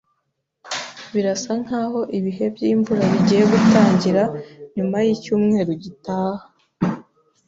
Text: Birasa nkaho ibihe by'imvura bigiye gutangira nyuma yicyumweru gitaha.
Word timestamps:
Birasa 1.13 1.51
nkaho 1.63 1.99
ibihe 2.17 2.45
by'imvura 2.55 3.01
bigiye 3.11 3.43
gutangira 3.51 4.23
nyuma 4.75 4.97
yicyumweru 5.05 5.71
gitaha. 5.83 6.43